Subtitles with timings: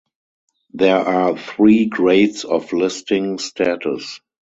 [0.73, 4.19] There are three grades of listing status.